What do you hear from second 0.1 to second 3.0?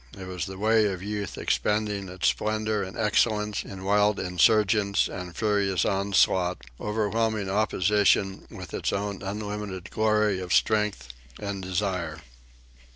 It was the way of Youth, expending its splendour and